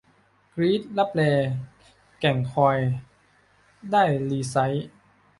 [0.53, 1.21] กรี๊ด !'ลับแล
[2.19, 2.77] แก่งคอย'
[3.91, 4.87] ได้ซีไรต์!